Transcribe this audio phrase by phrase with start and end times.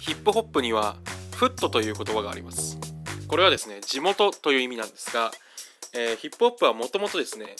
[0.00, 0.96] ヒップホップには
[1.36, 2.78] フットという言葉があります。
[3.28, 5.30] これはですね地元という意味なんですが、
[5.94, 7.56] えー、ヒップホップはもともとですね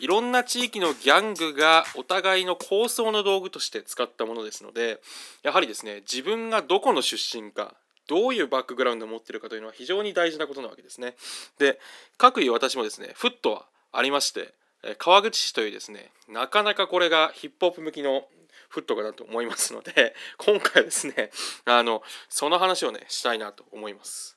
[0.00, 5.00] いろんな地域のギャングがお互いの抗争の道具として使ったものですので
[5.42, 7.74] やはりですね自分がどこの出身か
[8.06, 11.14] どういうバックグラウンドを持っているかというのは非常に大事なことなわけですね。
[11.58, 11.78] で
[12.18, 14.54] 各位私もですねフットはありまして
[14.98, 18.26] 川口市というですねなかなかこれがヒップホップ向きの
[18.68, 21.30] フットかなと思いますので 今回はですね
[21.64, 24.36] あのその話をねしたいなと思います。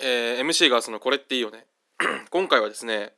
[0.00, 1.66] えー、MC がそのこれっていいよね
[2.30, 3.14] 今回はですね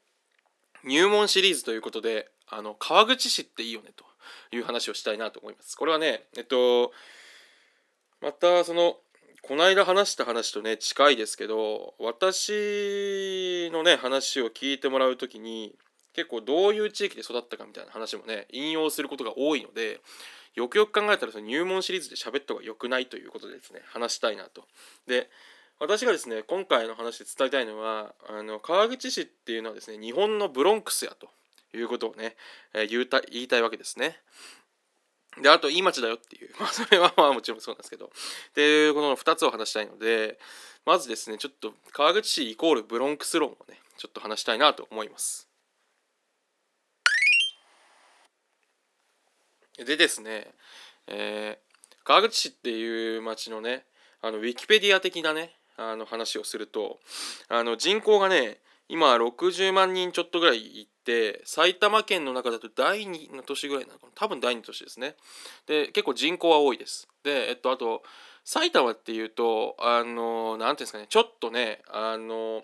[0.85, 4.05] 入門シリーズということであの川口市っていいよねと
[4.53, 6.93] いう話をしたいなと思いますこれはねえっと
[8.21, 8.97] またその
[9.43, 15.75] この間話した話とね近いですけど私のね話を聞いてもらう時に
[16.13, 20.01] 結構どういう地域で育ったかみたいな話もね引用することが多いので
[20.55, 24.65] よくよく考えたらその入門シリーズで喋った方が良くないということでですね話したいなと。
[25.07, 25.31] で
[25.81, 31.29] 私がですね今回の話で伝えたいのはあの川口市っていうのはですね日本のブロンクスやと
[31.77, 32.37] いうことをね、
[32.75, 34.19] えー、言うた言いたいわけですね。
[35.41, 40.39] であといい町だよっていう まあそれはまあもちろんそうなんですけどっていうこの2つを話したいので
[40.85, 45.49] まずですねちょっと川口市イコールブロンクス論をねちょっと話したいなと思います。
[49.79, 50.53] でですね、
[51.07, 53.87] えー、川口市っていう町のね
[54.21, 57.01] あのウィキペディア的なねあの話をすると
[57.49, 64.13] あの人口がね今60万人ちょっとぐらいいって埼玉県の中だと第2の年ぐらいなのかな？
[64.15, 65.15] 多分第2の年ですね。
[65.67, 67.09] で結構人口は多いです。
[67.25, 68.03] でえっとあと
[68.45, 71.07] 埼玉っていうとあの何ていうんですかね？
[71.09, 72.63] ちょっとねあの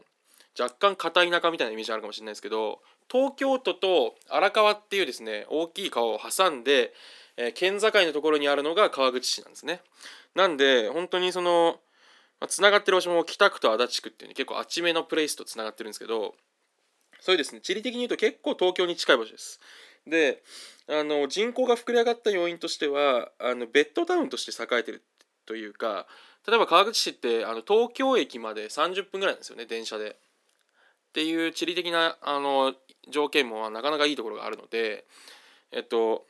[0.59, 2.81] 若干片田舎みたいなイメージあるかもしれないですけど
[3.11, 6.93] 東京都と荒川っていうですね大きい川を挟んで、
[7.37, 9.81] えー、県境のところにあるのが川口市なんですね。
[10.35, 11.79] なんで本当にその
[12.41, 16.35] まあ、繋がってる場所も北区と足立区っていう、ね、結構あっちめのプレイスとつながってるんですけど
[17.21, 19.61] そういうですね地理的に言うと結構東京に近い場所です。
[20.07, 20.43] で
[20.89, 25.03] あの人口が膨れ上がった要因としてはあのベッドタウンとして栄えてる
[25.47, 26.07] というか
[26.47, 30.11] 例えば川口市ってあの東京駅まで30分ぐらいなんですよね電車で。
[30.11, 32.75] っていう地理的なあの
[33.09, 35.07] 条件もなかなかいいところがあるので
[35.73, 36.27] えっと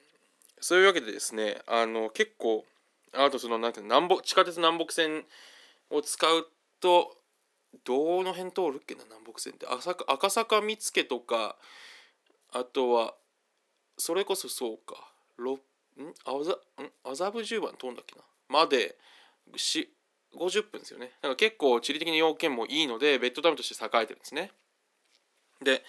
[0.61, 2.65] そういうわけでですねあの結構
[3.13, 5.25] あとそのなんて南北地下鉄南北線
[5.91, 6.49] を使う
[6.81, 7.17] と
[7.85, 9.67] どの辺通るっけな南北線って。
[9.67, 11.57] 赤坂見附とか
[12.53, 13.15] あとは
[13.99, 15.13] それこそそうか。
[15.43, 16.13] ん？
[17.05, 18.23] 麻布十番通んだっけな。
[18.49, 18.97] まで
[19.57, 19.93] し
[20.35, 21.07] 50分ですよね。
[21.07, 24.53] だから結構地理的な要件もいいのでベッドタウンとして栄えてるんですね。
[25.63, 25.83] で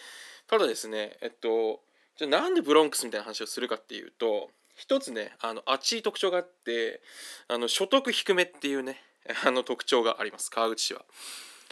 [0.47, 1.81] ただですねえっと
[2.17, 7.01] じゃあなんでブロンクスみたいな話をするかっていうと一つねあのあっちい特徴があって
[7.47, 9.01] あの所得低めっていうね
[9.45, 11.05] あの特徴があります川口市は。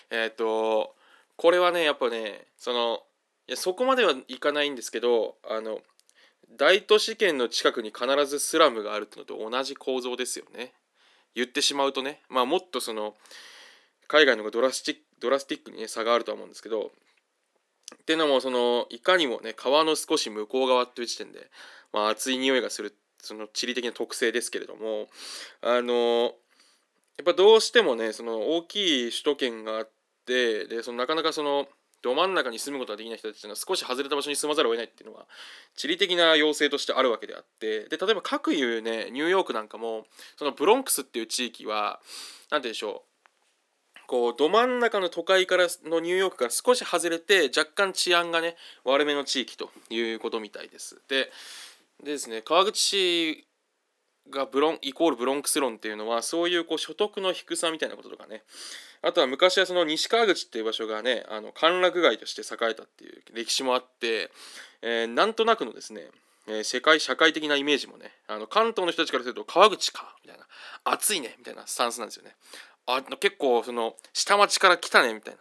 [0.09, 0.95] えっ、ー、と
[1.35, 3.03] これはねやっぱねその
[3.47, 5.81] いやそこまではいかないんですけどあの
[6.51, 10.73] 大都市圏の近くに必ずスラムがあるってのと同じ構造ですよね。
[11.33, 13.15] 言ってしまうとねまあもっとその
[14.07, 16.91] 海外の方がドラスティドラスティックにね差があるとは思うんですけど
[17.93, 21.49] っていうのもそのいかにもね川の少し向こう側っていう時点で、
[21.93, 25.07] まあ、熱い匂いがするその地理的な特性ですけれども
[25.61, 26.33] あの
[27.17, 29.91] やっぱどうしてもねその大きい首都圏があっ
[30.25, 31.67] てでそのなかなかその
[32.01, 35.25] ど真ん中に住むことができない人たちのは少し外れた場所に住まざるを得ないっていうのは
[35.75, 40.05] 地理的な要請としてあるわけであってで例えば各いうねニューヨークなんかも
[40.37, 41.99] そのブロンクスっていう地域は
[42.51, 43.15] 何て言うんでしょう
[44.07, 51.01] こうど真ん中の都会からのニューヨークから少し外れて若干治安がね悪めの地域ということみたいです。
[51.07, 51.31] で
[52.03, 53.47] でですね川口市
[54.29, 58.43] がブロンイコールブロンクス論っていうのはそういうこう所得の低さみたいなこととかね。
[59.01, 64.31] あとは昔はその西川口っていう場所がねあの歓楽街として栄えたっていう歴史もあって、
[64.81, 66.09] えー、なんとなくのですね、
[66.47, 70.45] えー、世界社会的なイメージもねあの関東の人たちからすると川口かみたいな
[70.85, 72.35] 暑いねみたいなスタンスなんですよね。
[72.87, 75.39] あ結構その下町から来たねみたいな。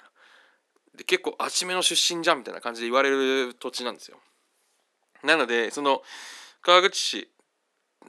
[0.96, 4.18] で結構あちめの出身じゃんみたいな感じで言われる土地なんですよ。
[5.22, 6.02] なのでその
[6.62, 7.30] 川口市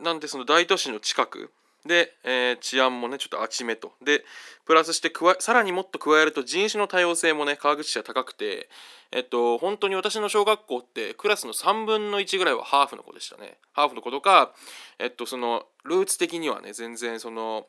[0.01, 1.51] なんでその大都市の近く。
[1.85, 3.93] で、えー、治安もねちょっとあちめと。
[4.03, 4.23] で
[4.65, 8.69] プラスして加さらにもっと加えると人種の多様性もね川口市は高くて
[9.11, 13.57] えっと本当に私の小学校ってクラスの3分の1ぐらいはハーフの子でしたね。
[13.73, 14.53] ハーフの子とか
[14.97, 17.67] えっとそのルーツ的にはね全然その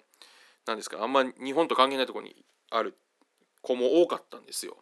[0.67, 2.35] 何ですかあんま日本と関係ないとこに
[2.71, 2.97] ある
[3.61, 4.79] 子も多かったんですよ。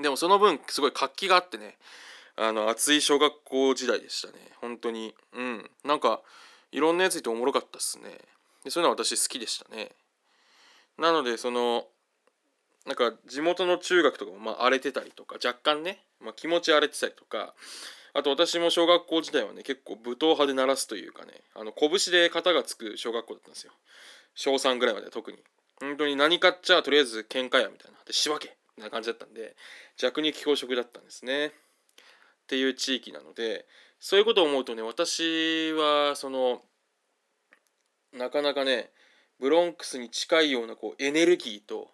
[0.00, 1.76] でもその分すごい活気があってね
[2.40, 4.34] あの熱い小学校時代でしたね。
[4.60, 5.14] 本当に。
[5.34, 5.70] うん。
[5.84, 6.22] なんか
[6.70, 8.18] いろんなやついておもろかったっすね。
[8.64, 9.90] でそういうのは私好きでしたね。
[10.98, 11.86] なのでその
[12.86, 17.54] なんか地元の中学とかもまあ荒れてたりとか若干ね、まあ、気持ち荒れてたりとか
[18.14, 23.72] あと私も小学校時代はね結構武闘派で鳴らすというかねあの拳で型がつく小学校だったんですよ。
[24.34, 25.38] 小3ぐらいまで特に。
[25.80, 27.98] 本当に何かっちゃとりあえず喧嘩やみたいな。
[28.06, 28.56] で仕分け。
[28.76, 29.56] みたいな感じだったんで
[29.96, 31.52] 弱肉強食だったんですね。
[32.48, 33.66] っていう地域なので
[34.00, 36.62] そういうことを思うとね私はその
[38.14, 38.88] なかなかね
[39.38, 41.88] ブロンクスに近いようなこうエネルギーと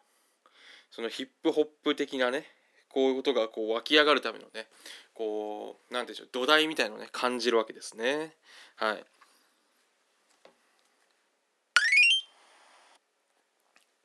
[0.93, 2.45] そのヒップホップ的なね
[2.89, 4.69] こういうことがこう湧き上がるためのね
[5.13, 8.37] こう何て言うんでしょう土台みたいのをね感じるわけですね。
[8.77, 9.05] はい。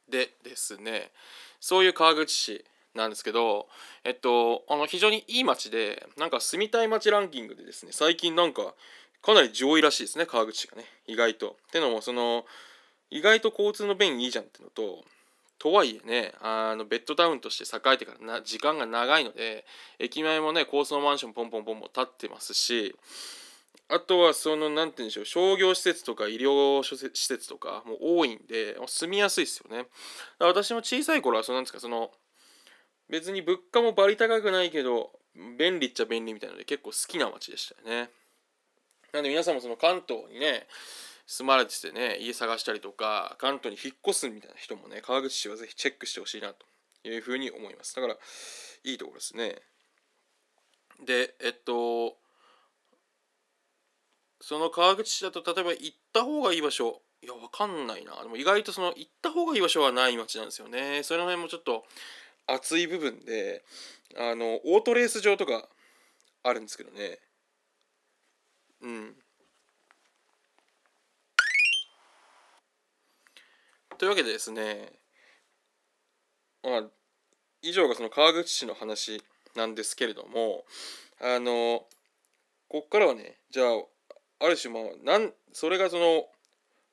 [0.10, 1.12] でですね
[1.60, 3.68] そういう川口市なんですけど
[4.04, 8.74] えっとあの非常にいい街でなんか住みたい街ランキングでですね最近なんか
[9.22, 11.58] かなり上位らしいですね川口市がね意外と。
[11.68, 12.46] ってのもその
[13.10, 15.04] 意外と交通の便いいじゃんってのと
[15.58, 19.66] とはいえねあのベッドタウンとして栄えてからな時間が長いので
[20.00, 22.96] 駅前もね高層マンションポンポンポンポン建ってますし
[23.92, 29.88] あとはその何て言うんでしょう商業施設とか医療施設とかも多いんで住みやすいですよね。
[30.38, 32.12] 私も小さい頃はそうなんですかその
[33.10, 35.12] 別に物価もバリ高くないけど
[35.58, 38.10] 便利っちゃ便利みたいなので結構好きな街でしたよね。
[39.14, 40.68] なんで皆さんもその関東にね
[41.26, 46.66] 住まれててね家探したりとか関東に引っ越すみたいな人もね川口市はぜひチェックしてほしいなと
[47.08, 47.96] いうふうに思います。
[47.96, 48.18] だから
[48.84, 49.56] いいところですね。
[51.06, 52.18] でえっと
[54.42, 58.22] その川口市だと例えば行った方がいい場所いやわかんないな。
[58.22, 61.04] でも意外とその行った方がいい場所はない街なんですよね。
[61.04, 61.86] それの辺もちょっと
[62.54, 63.64] 熱い部分で
[64.18, 65.68] あのオートレース場とか
[66.44, 67.20] あるんですけどね。
[68.82, 69.16] うん。
[73.98, 74.94] というわけでですね
[76.64, 76.84] まあ
[77.62, 79.22] 以上がその川口市の話
[79.56, 80.64] なんですけれども
[81.22, 81.84] あの
[82.70, 86.24] こっからはねじゃあある種まあなんそれがその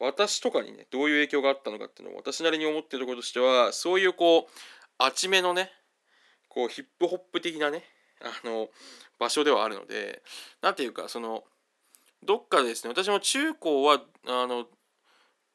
[0.00, 4.50] 私とかにねどういう影響があったのかっていうのを私なりに思ってるところとしてはそういうこう
[4.98, 5.70] あちめのね
[6.48, 7.82] こうヒップホップ的なね
[8.22, 8.68] あの
[9.18, 10.22] 場所ではあるので
[10.62, 11.44] 何ていうかその
[12.24, 14.66] どっかでですね私も中高はあの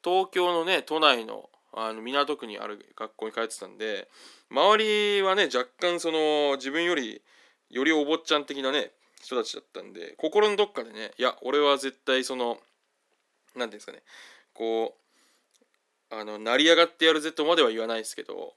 [0.04, 4.08] 東京のね都内のあの港区にある学校に通ってたんで
[4.50, 7.22] 周りはね若干その自分より
[7.70, 8.90] よりお坊ちゃん的なね
[9.22, 12.60] 人たちだったんで心のどっかでねいや俺は絶対その何て
[13.54, 14.02] 言うんですかね
[14.52, 14.94] こ
[16.10, 18.52] うあの成り上がってやるぜとまでは言わないですけど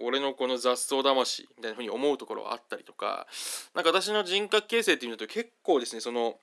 [0.00, 3.26] 俺のこの雑草魂みたいなふうに思うところはあったりとか
[3.74, 6.36] 何か私の人格形成っていうのと結構ですねその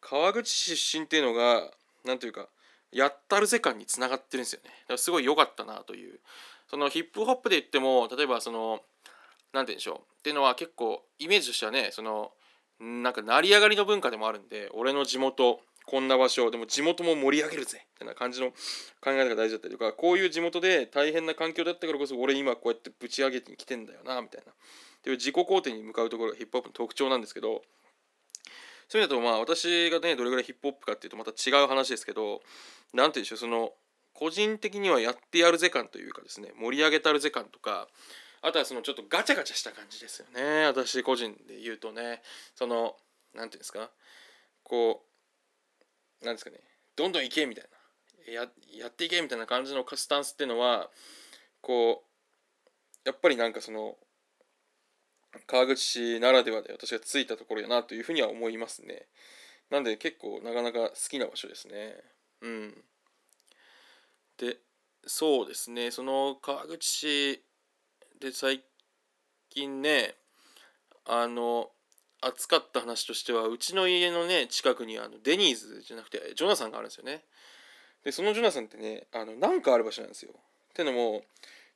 [0.00, 1.70] 川口出身っていうのが
[2.04, 2.48] 何ていうか
[2.92, 4.70] やったるぜ感につながってるんですよね。
[4.70, 6.20] だからすごい良かったなという。
[6.70, 8.80] そのヒップホップで言っても例えばその
[9.52, 12.30] 何て言うんでしょうっていうのは結構イメージとしてはねその
[12.80, 18.50] なんか成り上がりの文化でもあるんで俺の地元こんな場所でも地元も盛り上げるぜみたいな感じの
[19.00, 24.52] 考え方が大事だったりとかこういう地元で大変な環境だったからこそ俺今こうやってぶち上げてきてんだよなみたいな。
[24.52, 24.54] っ
[25.00, 27.62] ていう自己肯定に向かうところがヒップホップの特徴なんですけど
[28.88, 32.42] そういう意味だとまあ私がねどれぐらいヒップホップかっていうとまた違う話ですけど
[32.92, 33.72] 何て言うんでしょうその
[34.12, 37.88] 個人的にはやってやるぜ感というかですね盛り上げたるぜ感とか
[38.42, 42.20] あとはそのちょっとガチャガチャした感じですよね私個人で言うとね。
[42.54, 42.96] その
[43.32, 43.90] 何て言うんですか
[44.62, 45.07] こう
[46.22, 46.58] なんですかね
[46.96, 47.64] どんどん行けみたい
[48.26, 50.90] なややっていけみたいな感じのスタンスっていうのは
[51.60, 52.04] こ
[53.04, 53.96] うやっぱりなんかその
[55.46, 59.06] 川口市ならではで私がついたところやなというふうには思いますね。
[59.70, 61.96] なんで結構なかなか好きな場所ですね。
[62.40, 62.84] うん。
[64.38, 64.58] で、
[65.06, 67.42] そうですね、その川口市
[68.20, 68.62] で最
[69.50, 70.14] 近ね、
[71.04, 71.70] あの、
[72.20, 77.22] 熱かった話としては、うちの家のね、近くにあのデニーズじゃなくて、ジョナサンがあるんですよね。
[78.04, 80.32] で、そのジョナサンってね、あの、なんかある場所なんですよ。
[80.32, 81.22] ってのも、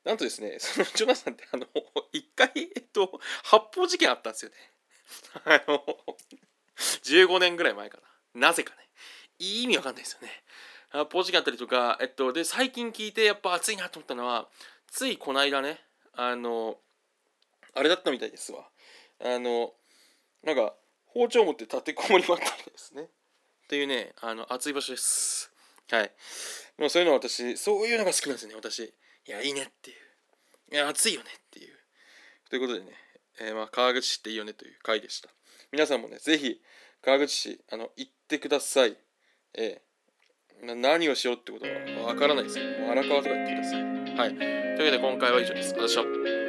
[0.04, 1.66] なんとですね、 そのジョナサンってあの、
[2.12, 4.56] 一回、えっと、発砲事件あったんですよね。
[5.44, 5.84] あの、
[6.76, 7.99] 15年ぐらい前か
[8.34, 8.49] な。
[8.49, 8.88] なぜかね。
[9.38, 10.42] いい意味わかんないですよね。
[10.92, 14.46] 発砲事件あったりとか、えっと、で最近聞いてやっぱ熱いなと思ったのは
[14.90, 15.80] ついこの間ね
[16.14, 16.76] あの
[17.75, 18.68] あれだったみたいですわ
[19.25, 19.72] あの
[20.44, 20.75] なんか
[21.06, 23.02] 包丁持って立てこもりまったんですね。
[23.02, 23.06] っ
[23.68, 25.50] ていうねあの熱い場所です。
[25.90, 26.11] はい。
[26.78, 28.80] もうそういうの私そういうのが好きなんですね私。
[28.80, 28.92] い
[29.26, 30.75] やいいねっていう。
[30.75, 31.75] いや熱いよねっていう。
[32.50, 32.92] ということでね、
[33.40, 35.28] えー、まあ川口市っていいよねという回でした。
[35.70, 36.61] 皆さんもねぜひ
[37.02, 38.96] 川口市あの行ってください。
[39.54, 43.82] えー、何をしようってことはわからないですけど荒川とか行ってください。
[43.82, 44.37] はい。
[44.37, 45.75] というわけで今回は以上です。
[45.75, 46.41] 私は